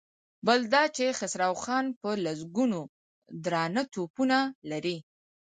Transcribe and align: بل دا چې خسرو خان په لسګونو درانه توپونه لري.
بل 0.45 0.59
دا 0.73 0.83
چې 0.95 1.15
خسرو 1.17 1.53
خان 1.63 1.85
په 2.01 2.09
لسګونو 2.23 2.81
درانه 3.45 3.83
توپونه 3.93 4.37
لري. 4.71 4.97